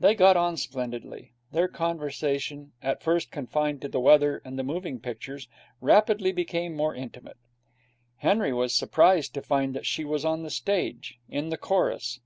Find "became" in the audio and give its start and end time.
6.30-6.76